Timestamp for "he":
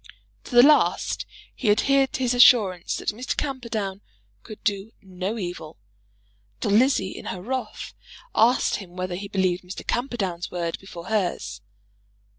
1.53-1.69, 9.13-9.27